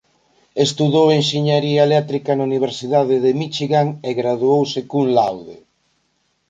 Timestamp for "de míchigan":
3.23-3.87